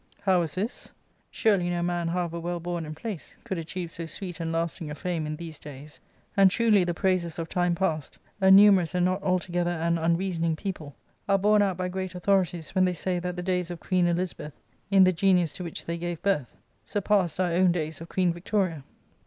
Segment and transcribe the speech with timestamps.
[0.21, 4.07] How was this % Surely no man, however well bom and placed, could achieve so
[4.07, 5.99] sweet and lasting a fame in these days;
[6.35, 10.95] and tmly the praisers of time past, a numerous and^ not altogether an unreasoning people,
[11.29, 11.87] are borne out by!
[11.87, 14.53] great authorities when they say that the days of Queen' Elizabeth,
[14.89, 18.33] in the genius to which they gave birth, sur' passed our own days of Queen
[18.33, 18.83] Victoria.